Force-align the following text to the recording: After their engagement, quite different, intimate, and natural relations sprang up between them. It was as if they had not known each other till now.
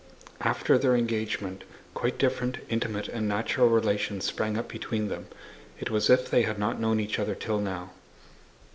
After 0.41 0.79
their 0.79 0.95
engagement, 0.95 1.63
quite 1.93 2.17
different, 2.17 2.57
intimate, 2.69 3.07
and 3.07 3.27
natural 3.27 3.69
relations 3.69 4.25
sprang 4.25 4.57
up 4.57 4.67
between 4.67 5.09
them. 5.09 5.27
It 5.79 5.91
was 5.91 6.09
as 6.09 6.21
if 6.21 6.29
they 6.31 6.41
had 6.41 6.57
not 6.57 6.79
known 6.81 6.99
each 6.99 7.19
other 7.19 7.35
till 7.35 7.59
now. 7.59 7.91